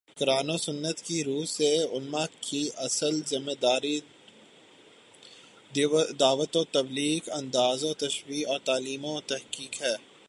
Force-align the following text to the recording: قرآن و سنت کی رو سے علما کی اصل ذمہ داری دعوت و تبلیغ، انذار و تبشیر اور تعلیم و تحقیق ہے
قرآن 0.17 0.49
و 0.49 0.57
سنت 0.57 1.01
کی 1.01 1.23
رو 1.23 1.45
سے 1.45 1.69
علما 1.83 2.25
کی 2.41 2.69
اصل 2.77 3.19
ذمہ 3.27 3.51
داری 3.61 3.99
دعوت 6.19 6.57
و 6.57 6.63
تبلیغ، 6.63 7.29
انذار 7.33 7.83
و 7.83 7.93
تبشیر 7.93 8.47
اور 8.47 8.59
تعلیم 8.59 9.05
و 9.05 9.21
تحقیق 9.21 9.81
ہے 9.81 9.95